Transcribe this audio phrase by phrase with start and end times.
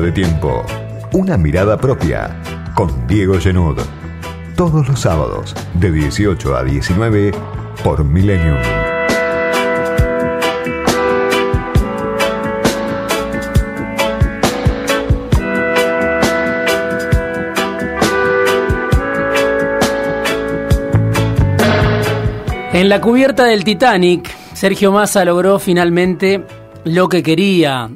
[0.00, 0.64] De tiempo.
[1.12, 2.34] Una mirada propia.
[2.74, 3.78] Con Diego Genud.
[4.56, 7.30] Todos los sábados, de 18 a 19,
[7.84, 8.56] por Millennium.
[22.72, 26.42] En la cubierta del Titanic, Sergio Massa logró finalmente
[26.84, 27.90] lo que quería.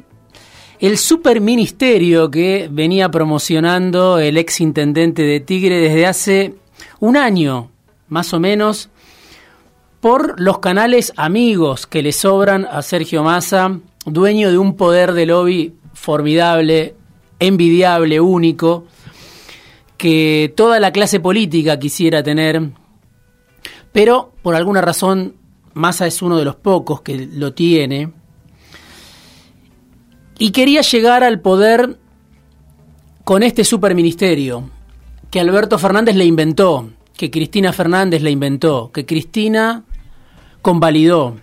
[0.79, 6.53] El superministerio que venía promocionando el ex intendente de Tigre desde hace
[6.99, 7.71] un año,
[8.09, 8.89] más o menos,
[10.01, 15.25] por los canales amigos que le sobran a Sergio Massa, dueño de un poder de
[15.25, 16.93] lobby formidable,
[17.39, 18.85] envidiable, único,
[19.97, 22.69] que toda la clase política quisiera tener,
[23.91, 25.33] pero por alguna razón
[25.73, 28.11] Massa es uno de los pocos que lo tiene,
[30.39, 31.97] y quería llegar al poder
[33.23, 34.69] con este superministerio
[35.29, 39.83] que Alberto Fernández le inventó, que Cristina Fernández le inventó, que Cristina
[40.61, 41.35] convalidó.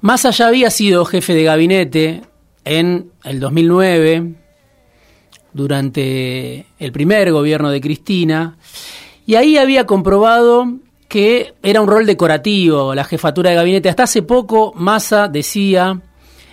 [0.00, 2.22] Massa ya había sido jefe de gabinete
[2.64, 4.34] en el 2009,
[5.52, 8.58] durante el primer gobierno de Cristina,
[9.24, 10.68] y ahí había comprobado
[11.08, 13.88] que era un rol decorativo la jefatura de gabinete.
[13.88, 16.00] Hasta hace poco Massa decía,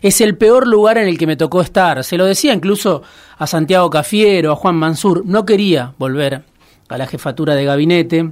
[0.03, 2.03] es el peor lugar en el que me tocó estar.
[2.03, 3.01] Se lo decía incluso
[3.37, 6.43] a Santiago Cafiero, a Juan Mansur, no quería volver
[6.89, 8.31] a la jefatura de gabinete.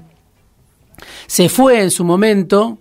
[1.28, 2.78] Se fue en su momento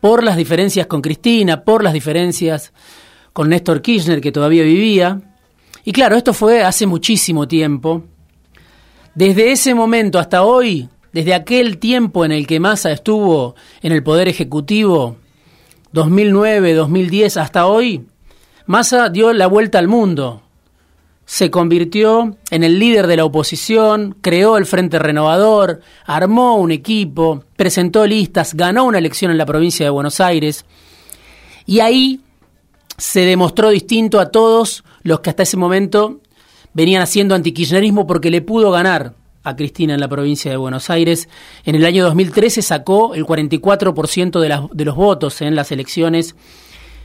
[0.00, 2.72] por las diferencias con Cristina, por las diferencias
[3.32, 5.20] con Néstor Kirchner, que todavía vivía.
[5.84, 8.02] Y claro, esto fue hace muchísimo tiempo.
[9.14, 14.02] Desde ese momento hasta hoy, desde aquel tiempo en el que Massa estuvo en el
[14.02, 15.16] Poder Ejecutivo,
[15.92, 18.04] 2009, 2010 hasta hoy,
[18.66, 20.40] Massa dio la vuelta al mundo.
[21.26, 27.44] Se convirtió en el líder de la oposición, creó el Frente Renovador, armó un equipo,
[27.56, 30.64] presentó listas, ganó una elección en la provincia de Buenos Aires
[31.66, 32.20] y ahí
[32.96, 36.20] se demostró distinto a todos los que hasta ese momento
[36.72, 41.28] venían haciendo antikirchnerismo porque le pudo ganar a Cristina en la provincia de Buenos Aires.
[41.66, 46.34] En el año 2013 sacó el 44% de, de los votos en las elecciones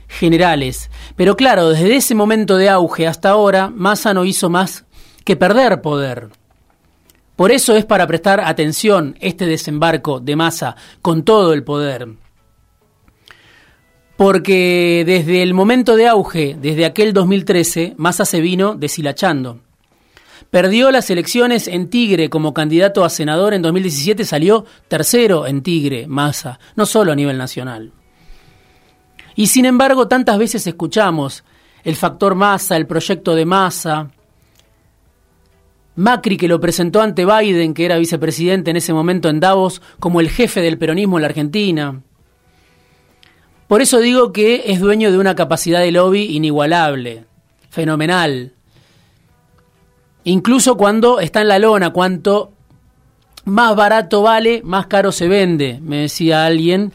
[0.09, 0.89] generales.
[1.15, 4.83] Pero claro, desde ese momento de auge hasta ahora, Massa no hizo más
[5.23, 6.29] que perder poder.
[7.35, 12.09] Por eso es para prestar atención este desembarco de Massa con todo el poder.
[14.17, 19.61] Porque desde el momento de auge, desde aquel 2013, Massa se vino deshilachando.
[20.49, 26.07] Perdió las elecciones en Tigre como candidato a senador en 2017, salió tercero en Tigre,
[26.07, 27.93] Massa, no solo a nivel nacional.
[29.39, 31.45] Y sin embargo, tantas veces escuchamos
[31.85, 34.11] el factor masa, el proyecto de masa.
[35.95, 40.19] Macri que lo presentó ante Biden, que era vicepresidente en ese momento en Davos, como
[40.19, 42.01] el jefe del peronismo en la Argentina.
[43.69, 47.23] Por eso digo que es dueño de una capacidad de lobby inigualable,
[47.69, 48.51] fenomenal.
[50.25, 52.51] Incluso cuando está en la lona, cuanto
[53.45, 56.91] más barato vale, más caro se vende, me decía alguien,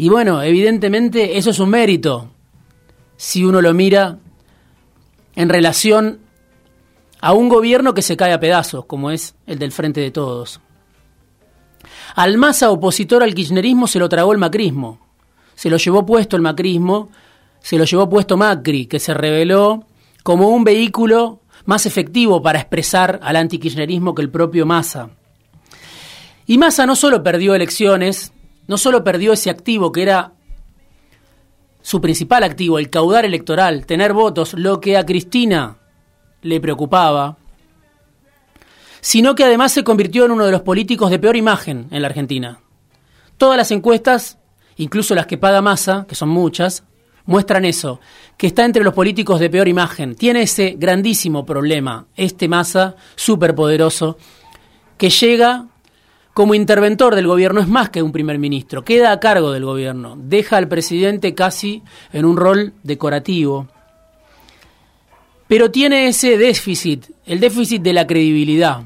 [0.00, 2.30] y bueno, evidentemente eso es un mérito,
[3.18, 4.16] si uno lo mira
[5.36, 6.20] en relación
[7.20, 10.62] a un gobierno que se cae a pedazos, como es el del Frente de Todos.
[12.14, 15.06] Al masa opositor al kirchnerismo se lo tragó el macrismo,
[15.54, 17.10] se lo llevó puesto el macrismo,
[17.60, 19.84] se lo llevó puesto Macri, que se reveló
[20.22, 25.10] como un vehículo más efectivo para expresar al antikirchnerismo que el propio Massa.
[26.46, 28.32] Y Massa no solo perdió elecciones,
[28.70, 30.34] no solo perdió ese activo que era
[31.82, 35.78] su principal activo, el caudal electoral, tener votos, lo que a Cristina
[36.42, 37.36] le preocupaba,
[39.00, 42.06] sino que además se convirtió en uno de los políticos de peor imagen en la
[42.06, 42.60] Argentina.
[43.38, 44.38] Todas las encuestas,
[44.76, 46.84] incluso las que paga Massa, que son muchas,
[47.26, 47.98] muestran eso,
[48.36, 50.14] que está entre los políticos de peor imagen.
[50.14, 54.16] Tiene ese grandísimo problema, este Massa superpoderoso,
[54.96, 55.69] que llega
[56.34, 60.16] como interventor del gobierno es más que un primer ministro, queda a cargo del gobierno,
[60.16, 61.82] deja al presidente casi
[62.12, 63.66] en un rol decorativo.
[65.48, 68.82] Pero tiene ese déficit, el déficit de la credibilidad.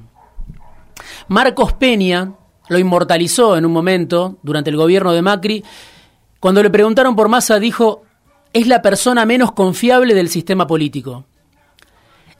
[1.28, 2.32] Marcos Peña
[2.68, 5.64] lo inmortalizó en un momento durante el gobierno de Macri.
[6.40, 8.02] Cuando le preguntaron por Massa dijo,
[8.54, 11.26] es la persona menos confiable del sistema político.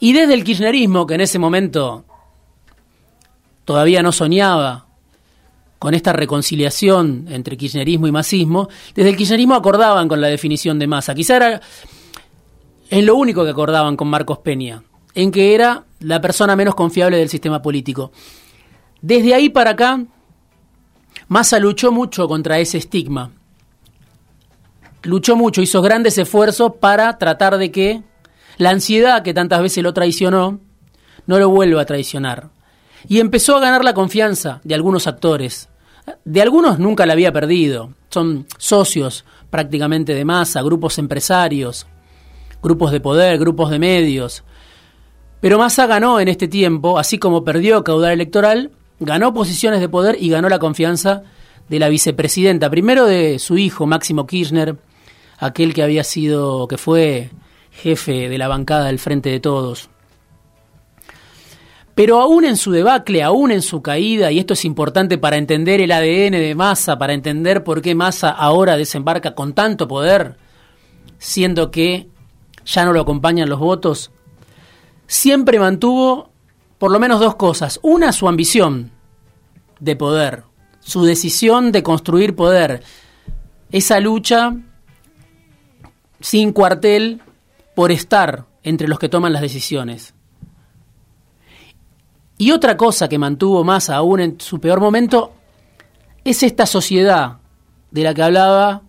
[0.01, 2.05] Y desde el kirchnerismo, que en ese momento
[3.65, 4.87] todavía no soñaba
[5.85, 10.87] con esta reconciliación entre kirchnerismo y masismo, desde el kirchnerismo acordaban con la definición de
[10.87, 11.15] masa.
[11.15, 11.61] Quizá era
[12.89, 14.83] en lo único que acordaban con Marcos Peña,
[15.15, 18.13] en que era la persona menos confiable del sistema político.
[19.03, 20.03] Desde ahí para acá,
[21.29, 23.33] Massa luchó mucho contra ese estigma.
[25.03, 28.03] Luchó mucho, hizo grandes esfuerzos para tratar de que
[28.57, 30.61] la ansiedad que tantas veces lo traicionó
[31.27, 32.49] no lo vuelva a traicionar.
[33.07, 35.69] Y empezó a ganar la confianza de algunos actores.
[36.25, 37.95] De algunos nunca la había perdido.
[38.11, 41.87] Son socios prácticamente de masa, grupos empresarios,
[42.63, 44.43] grupos de poder, grupos de medios.
[45.41, 50.17] Pero Massa ganó en este tiempo, así como perdió caudal electoral, ganó posiciones de poder
[50.21, 51.23] y ganó la confianza
[51.69, 54.77] de la vicepresidenta, primero de su hijo Máximo Kirchner,
[55.39, 57.31] aquel que había sido, que fue
[57.71, 59.91] jefe de la bancada del Frente de Todos.
[61.95, 65.81] Pero aún en su debacle, aún en su caída, y esto es importante para entender
[65.81, 70.37] el ADN de Massa, para entender por qué Massa ahora desembarca con tanto poder,
[71.19, 72.09] siendo que
[72.65, 74.11] ya no lo acompañan los votos,
[75.07, 76.31] siempre mantuvo
[76.79, 77.79] por lo menos dos cosas.
[77.83, 78.91] Una, su ambición
[79.79, 80.45] de poder,
[80.81, 82.83] su decisión de construir poder,
[83.71, 84.57] esa lucha
[86.21, 87.21] sin cuartel
[87.75, 90.14] por estar entre los que toman las decisiones.
[92.37, 95.33] Y otra cosa que mantuvo más aún en su peor momento
[96.25, 97.39] es esta sociedad
[97.91, 98.83] de la que hablaba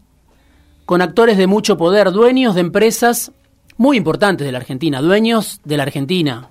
[0.86, 3.32] con actores de mucho poder, dueños de empresas
[3.78, 6.50] muy importantes de la Argentina, dueños de la Argentina,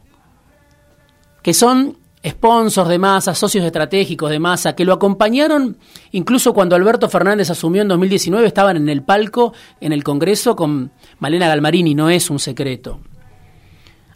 [1.42, 1.96] que son
[2.26, 5.76] sponsors de masa, socios estratégicos de masa, que lo acompañaron
[6.12, 10.90] incluso cuando Alberto Fernández asumió en 2019, estaban en el palco, en el Congreso con
[11.18, 13.00] Malena Galmarini, no es un secreto.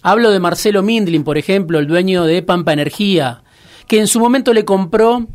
[0.08, 3.42] Hablo de Marcelo Mindlin, por ejemplo, el dueño de Pampa Energía,
[3.86, 5.26] que en su momento le compró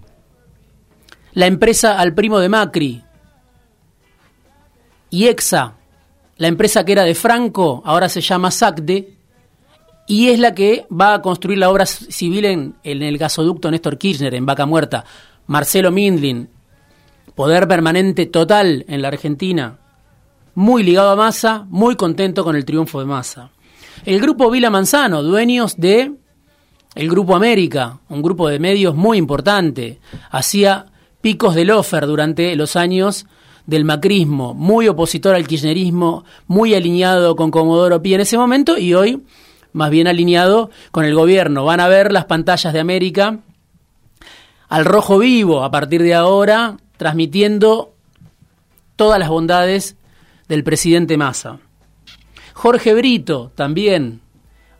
[1.33, 3.03] la empresa al primo de Macri.
[5.11, 5.75] Y EXA,
[6.37, 9.15] la empresa que era de Franco, ahora se llama SACDE,
[10.07, 14.33] y es la que va a construir la obra civil en, el gasoducto Néstor Kirchner,
[14.33, 15.05] en Vaca Muerta.
[15.45, 16.49] Marcelo Mindlin,
[17.35, 19.77] poder permanente total en la Argentina,
[20.55, 23.52] muy ligado a Massa, muy contento con el triunfo de Massa.
[24.05, 26.13] El grupo Vila Manzano, dueños de
[26.95, 29.99] el Grupo América, un grupo de medios muy importante,
[30.29, 30.85] hacía
[31.21, 33.25] picos del offer durante los años
[33.65, 38.93] del macrismo, muy opositor al kirchnerismo, muy alineado con Comodoro Pi en ese momento y
[38.93, 39.23] hoy
[39.71, 41.65] más bien alineado con el gobierno.
[41.65, 43.39] Van a ver las pantallas de América
[44.69, 47.93] al rojo vivo a partir de ahora, transmitiendo
[48.95, 49.95] todas las bondades
[50.47, 51.59] del presidente Massa.
[52.53, 54.21] Jorge Brito, también,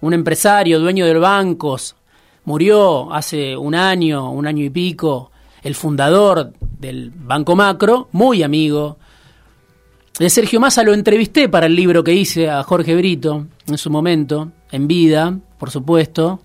[0.01, 1.95] un empresario, dueño de bancos,
[2.45, 5.31] murió hace un año, un año y pico,
[5.63, 8.97] el fundador del Banco Macro, muy amigo
[10.19, 13.89] de Sergio Massa, lo entrevisté para el libro que hice a Jorge Brito en su
[13.89, 16.41] momento, en vida, por supuesto,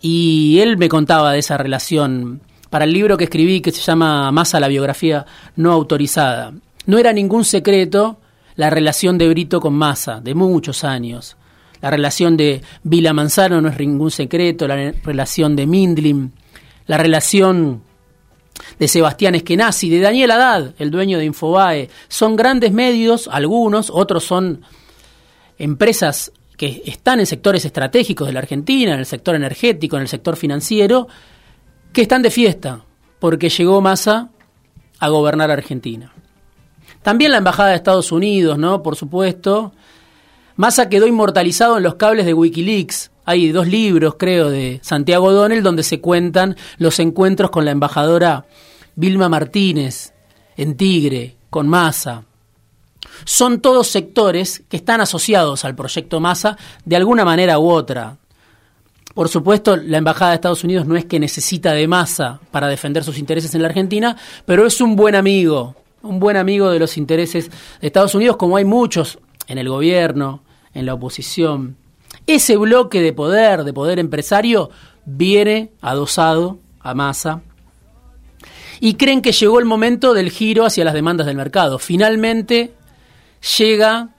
[0.00, 4.30] y él me contaba de esa relación para el libro que escribí que se llama
[4.30, 5.24] Massa la biografía
[5.56, 6.52] no autorizada.
[6.84, 8.18] No era ningún secreto
[8.58, 11.36] la relación de Brito con Massa, de muchos años.
[11.80, 16.32] La relación de Vila Manzano no es ningún secreto, la relación de Mindlin,
[16.88, 17.84] la relación
[18.76, 21.88] de Sebastián Eskenazi, de Daniel Haddad, el dueño de Infobae.
[22.08, 24.62] Son grandes medios, algunos, otros son
[25.56, 30.08] empresas que están en sectores estratégicos de la Argentina, en el sector energético, en el
[30.08, 31.06] sector financiero,
[31.92, 32.84] que están de fiesta,
[33.20, 34.30] porque llegó Massa
[34.98, 36.12] a gobernar Argentina.
[37.02, 38.82] También la Embajada de Estados Unidos, ¿no?
[38.82, 39.72] Por supuesto.
[40.56, 45.62] Massa quedó inmortalizado en los cables de Wikileaks, hay dos libros, creo, de Santiago Donel
[45.62, 48.46] donde se cuentan los encuentros con la embajadora
[48.96, 50.14] Vilma Martínez
[50.56, 52.24] en Tigre, con Massa.
[53.26, 58.16] Son todos sectores que están asociados al proyecto Massa de alguna manera u otra.
[59.12, 63.04] Por supuesto, la Embajada de Estados Unidos no es que necesita de Massa para defender
[63.04, 66.96] sus intereses en la Argentina, pero es un buen amigo, un buen amigo de los
[66.96, 67.50] intereses
[67.80, 70.42] de Estados Unidos, como hay muchos en el gobierno,
[70.74, 71.76] en la oposición.
[72.26, 74.70] Ese bloque de poder, de poder empresario,
[75.04, 77.42] viene adosado a masa
[78.80, 81.78] y creen que llegó el momento del giro hacia las demandas del mercado.
[81.78, 82.72] Finalmente
[83.58, 84.10] llega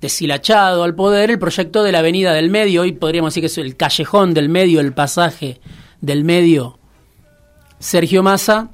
[0.00, 3.58] deshilachado al poder el proyecto de la Avenida del Medio, hoy podríamos decir que es
[3.58, 5.60] el callejón del medio, el pasaje
[6.00, 6.78] del medio.
[7.78, 8.70] Sergio Massa,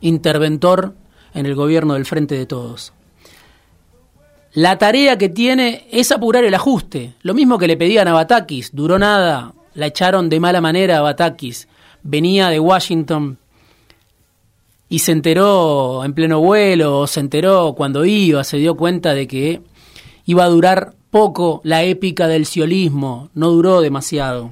[0.00, 0.94] interventor
[1.34, 2.92] en el gobierno del Frente de Todos.
[4.52, 7.14] La tarea que tiene es apurar el ajuste.
[7.22, 8.74] Lo mismo que le pedían a Batakis.
[8.74, 9.54] Duró nada.
[9.74, 11.68] La echaron de mala manera a Batakis.
[12.02, 13.38] Venía de Washington
[14.90, 19.28] y se enteró en pleno vuelo, o se enteró cuando iba, se dio cuenta de
[19.28, 19.62] que
[20.26, 24.50] iba a durar poco la épica del siolismo, no duró demasiado.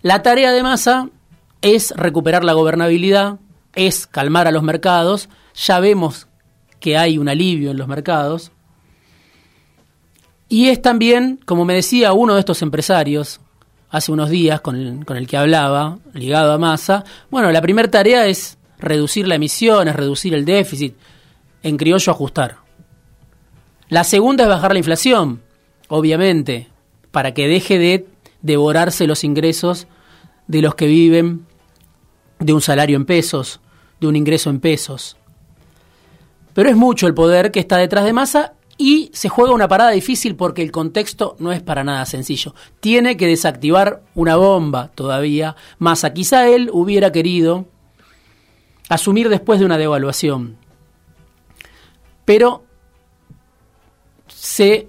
[0.00, 1.10] La tarea de Massa
[1.60, 3.38] es recuperar la gobernabilidad,
[3.76, 6.26] es calmar a los mercados, ya vemos
[6.80, 8.50] que hay un alivio en los mercados,
[10.48, 13.40] y es también, como me decía uno de estos empresarios
[13.90, 17.90] hace unos días con el, con el que hablaba, ligado a Massa, bueno, la primera
[17.90, 20.94] tarea es reducir la emisión, es reducir el déficit,
[21.62, 22.56] en criollo ajustar.
[23.88, 25.42] La segunda es bajar la inflación,
[25.88, 26.68] obviamente,
[27.10, 28.06] para que deje de
[28.42, 29.86] devorarse los ingresos
[30.46, 31.46] de los que viven
[32.38, 33.60] de un salario en pesos,
[34.00, 35.16] de un ingreso en pesos.
[36.54, 39.90] Pero es mucho el poder que está detrás de Massa y se juega una parada
[39.90, 42.54] difícil porque el contexto no es para nada sencillo.
[42.80, 45.56] Tiene que desactivar una bomba todavía.
[45.78, 47.66] Massa, quizá él hubiera querido
[48.88, 50.56] asumir después de una devaluación.
[52.24, 52.64] Pero
[54.28, 54.88] se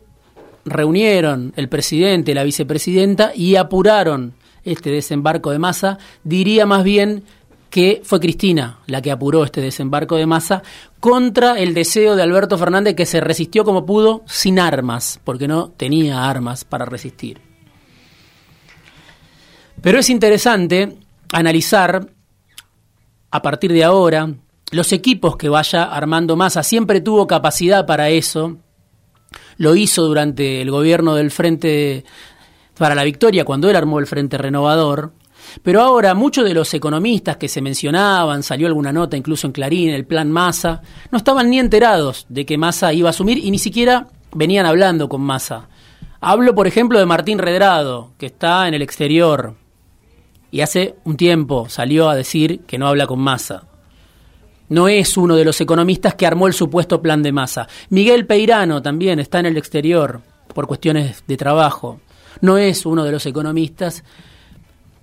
[0.65, 4.33] reunieron el presidente, la vicepresidenta y apuraron
[4.65, 7.23] este desembarco de masa, diría más bien
[7.69, 10.63] que fue Cristina la que apuró este desembarco de masa
[10.99, 15.69] contra el deseo de Alberto Fernández que se resistió como pudo sin armas, porque no
[15.69, 17.41] tenía armas para resistir.
[19.81, 20.97] Pero es interesante
[21.31, 22.07] analizar
[23.29, 24.33] a partir de ahora
[24.71, 26.63] los equipos que vaya armando Massa.
[26.63, 28.57] Siempre tuvo capacidad para eso,
[29.57, 32.05] lo hizo durante el gobierno del Frente
[32.77, 35.11] para la Victoria, cuando él armó el Frente Renovador.
[35.63, 39.89] Pero ahora muchos de los economistas que se mencionaban, salió alguna nota incluso en Clarín,
[39.89, 43.59] el plan Massa, no estaban ni enterados de que Massa iba a asumir y ni
[43.59, 45.69] siquiera venían hablando con Massa.
[46.19, 49.55] Hablo, por ejemplo, de Martín Redrado, que está en el exterior
[50.49, 53.67] y hace un tiempo salió a decir que no habla con Massa
[54.69, 57.67] no es uno de los economistas que armó el supuesto plan de masa.
[57.89, 60.21] Miguel Peirano también está en el exterior
[60.53, 62.01] por cuestiones de trabajo.
[62.41, 64.03] No es uno de los economistas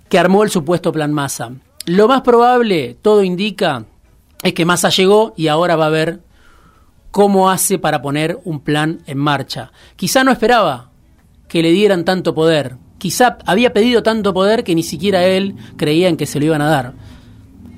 [0.09, 1.51] que armó el supuesto plan masa.
[1.85, 3.85] Lo más probable, todo indica,
[4.41, 6.21] es que Massa llegó y ahora va a ver
[7.11, 9.71] cómo hace para poner un plan en marcha.
[9.95, 10.91] Quizá no esperaba
[11.47, 12.77] que le dieran tanto poder.
[12.97, 16.61] Quizá había pedido tanto poder que ni siquiera él creía en que se lo iban
[16.61, 16.93] a dar.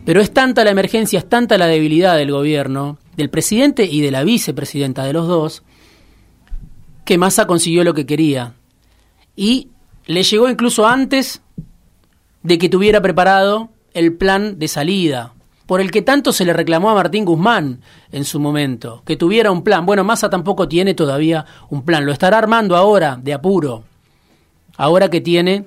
[0.05, 4.11] Pero es tanta la emergencia, es tanta la debilidad del gobierno, del presidente y de
[4.11, 5.63] la vicepresidenta de los dos,
[7.03, 8.53] que Massa consiguió lo que quería.
[9.35, 9.69] Y
[10.05, 11.41] le llegó incluso antes
[12.47, 15.33] de que tuviera preparado el plan de salida,
[15.65, 19.51] por el que tanto se le reclamó a Martín Guzmán en su momento, que tuviera
[19.51, 19.85] un plan.
[19.85, 23.83] Bueno, Massa tampoco tiene todavía un plan, lo estará armando ahora, de apuro,
[24.77, 25.65] ahora que tiene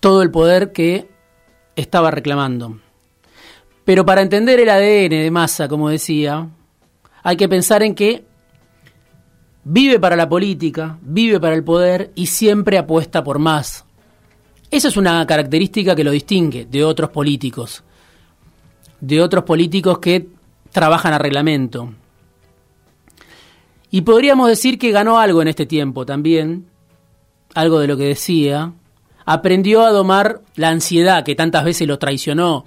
[0.00, 1.08] todo el poder que
[1.76, 2.80] estaba reclamando.
[3.84, 6.48] Pero para entender el ADN de Massa, como decía,
[7.22, 8.24] hay que pensar en que
[9.62, 13.84] vive para la política, vive para el poder y siempre apuesta por más.
[14.74, 17.84] Esa es una característica que lo distingue de otros políticos,
[19.00, 20.26] de otros políticos que
[20.72, 21.94] trabajan a reglamento.
[23.92, 26.66] Y podríamos decir que ganó algo en este tiempo también,
[27.54, 28.72] algo de lo que decía,
[29.24, 32.64] aprendió a domar la ansiedad que tantas veces lo traicionó.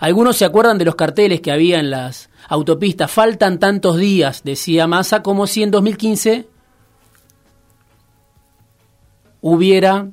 [0.00, 3.12] Algunos se acuerdan de los carteles que había en las autopistas.
[3.12, 6.48] Faltan tantos días, decía Massa, como si en 2015
[9.40, 10.08] hubiera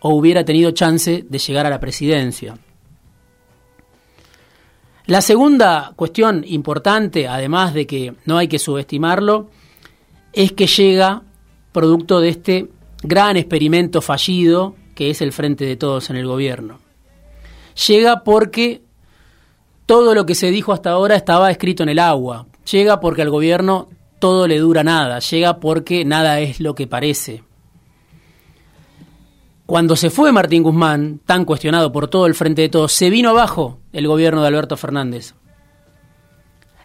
[0.00, 2.56] o hubiera tenido chance de llegar a la presidencia.
[5.06, 9.50] La segunda cuestión importante, además de que no hay que subestimarlo,
[10.32, 11.22] es que llega
[11.72, 12.68] producto de este
[13.02, 16.80] gran experimento fallido que es el frente de todos en el gobierno.
[17.86, 18.82] Llega porque
[19.84, 22.46] todo lo que se dijo hasta ahora estaba escrito en el agua.
[22.70, 23.88] Llega porque al gobierno
[24.18, 25.20] todo le dura nada.
[25.20, 27.44] Llega porque nada es lo que parece.
[29.66, 33.30] Cuando se fue Martín Guzmán, tan cuestionado por todo el frente de todos, se vino
[33.30, 35.34] abajo el gobierno de Alberto Fernández.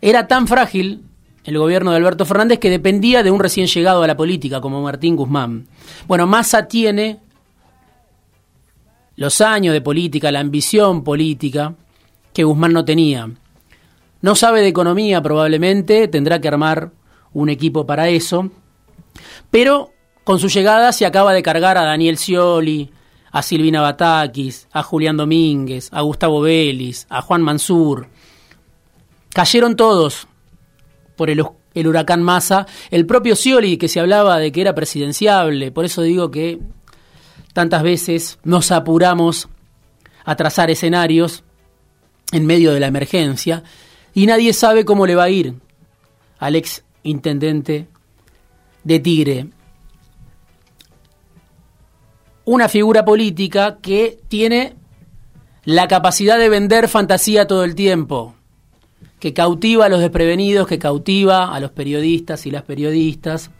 [0.01, 1.03] Era tan frágil
[1.43, 4.81] el gobierno de Alberto Fernández que dependía de un recién llegado a la política como
[4.81, 5.67] Martín Guzmán.
[6.07, 7.19] Bueno, Massa tiene
[9.15, 11.75] los años de política, la ambición política
[12.33, 13.29] que Guzmán no tenía.
[14.21, 16.91] No sabe de economía probablemente, tendrá que armar
[17.33, 18.49] un equipo para eso,
[19.51, 19.91] pero
[20.23, 22.91] con su llegada se acaba de cargar a Daniel Scioli,
[23.31, 28.07] a Silvina Batakis, a Julián Domínguez, a Gustavo Vélez, a Juan Mansur.
[29.33, 30.27] Cayeron todos
[31.15, 32.67] por el, el huracán Massa.
[32.89, 36.59] El propio Scioli, que se hablaba de que era presidenciable, por eso digo que
[37.53, 39.49] Tantas veces nos apuramos
[40.23, 41.43] a trazar escenarios
[42.31, 43.63] en medio de la emergencia
[44.13, 45.55] y nadie sabe cómo le va a ir
[46.39, 47.87] al ex intendente
[48.83, 49.47] de Tigre.
[52.51, 54.75] Una figura política que tiene
[55.63, 58.35] la capacidad de vender fantasía todo el tiempo,
[59.21, 63.51] que cautiva a los desprevenidos, que cautiva a los periodistas y las periodistas.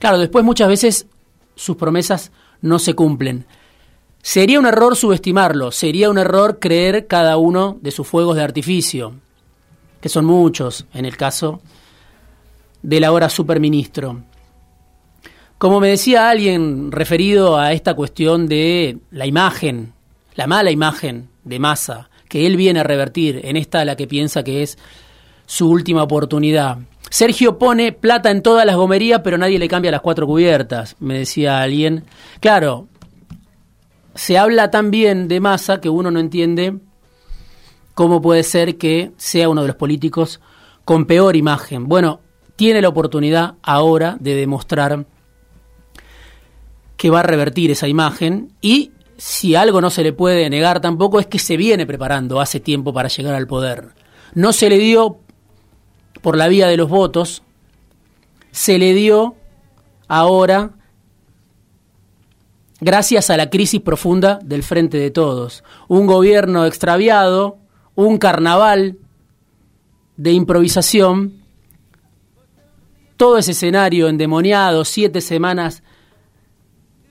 [0.00, 1.06] Claro, después muchas veces
[1.54, 3.46] sus promesas no se cumplen.
[4.20, 9.14] Sería un error subestimarlo, sería un error creer cada uno de sus fuegos de artificio,
[10.00, 11.60] que son muchos en el caso
[12.82, 14.24] del ahora superministro.
[15.60, 19.92] Como me decía alguien referido a esta cuestión de la imagen,
[20.34, 24.42] la mala imagen de masa, que él viene a revertir en esta la que piensa
[24.42, 24.78] que es
[25.44, 26.78] su última oportunidad.
[27.10, 31.18] Sergio pone plata en todas las gomerías, pero nadie le cambia las cuatro cubiertas, me
[31.18, 32.04] decía alguien.
[32.40, 32.88] Claro,
[34.14, 36.78] se habla tan bien de masa que uno no entiende
[37.92, 40.40] cómo puede ser que sea uno de los políticos
[40.86, 41.86] con peor imagen.
[41.86, 42.20] Bueno,
[42.56, 45.04] tiene la oportunidad ahora de demostrar
[47.00, 51.18] que va a revertir esa imagen y si algo no se le puede negar tampoco
[51.18, 53.94] es que se viene preparando hace tiempo para llegar al poder.
[54.34, 55.16] No se le dio
[56.20, 57.42] por la vía de los votos,
[58.50, 59.34] se le dio
[60.08, 60.72] ahora
[62.82, 65.64] gracias a la crisis profunda del Frente de Todos.
[65.88, 67.56] Un gobierno extraviado,
[67.94, 68.98] un carnaval
[70.18, 71.32] de improvisación,
[73.16, 75.82] todo ese escenario endemoniado, siete semanas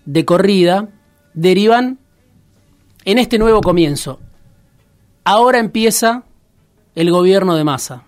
[0.06, 0.90] de corrida,
[1.34, 2.00] derivan
[3.06, 4.20] en este nuevo comienzo.
[5.24, 6.24] Ahora empieza
[6.96, 8.04] el gobierno de masa,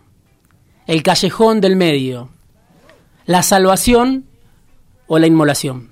[0.88, 2.29] el callejón del medio,
[3.25, 4.25] la salvación
[5.07, 5.91] o la inmolación.